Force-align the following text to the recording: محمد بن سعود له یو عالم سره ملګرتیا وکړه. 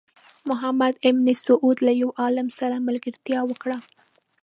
محمد 0.49 0.93
بن 1.15 1.27
سعود 1.45 1.77
له 1.87 1.91
یو 2.01 2.09
عالم 2.21 2.47
سره 2.59 2.83
ملګرتیا 2.87 3.39
وکړه. 3.45 3.77